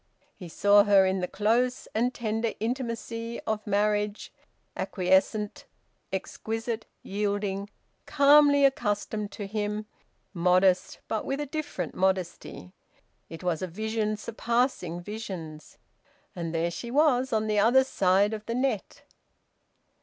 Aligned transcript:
He 0.35 0.49
saw 0.49 0.83
her 0.85 1.05
in 1.05 1.19
the 1.19 1.27
close 1.27 1.87
and 1.93 2.11
tender 2.11 2.53
intimacy 2.59 3.39
of 3.41 3.67
marriage, 3.67 4.33
acquiescent, 4.75 5.65
exquisite, 6.11 6.87
yielding, 7.03 7.69
calmly 8.07 8.65
accustomed 8.65 9.31
to 9.33 9.45
him, 9.45 9.85
modest, 10.33 10.97
but 11.07 11.23
with 11.23 11.39
a 11.39 11.45
different 11.45 11.93
modesty! 11.93 12.73
It 13.29 13.43
was 13.43 13.61
a 13.61 13.67
vision 13.67 14.17
surpassing 14.17 15.01
visions. 15.03 15.77
And 16.35 16.51
there 16.51 16.71
she 16.71 16.89
was 16.89 17.31
on 17.31 17.45
the 17.45 17.59
other 17.59 17.83
side 17.83 18.33
of 18.33 18.43
the 18.47 18.55
net! 18.55 19.03